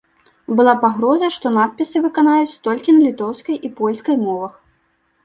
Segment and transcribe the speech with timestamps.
[0.59, 4.57] Была пагроза, што надпісы выканаюць толькі на літоўскай і польскай мовах.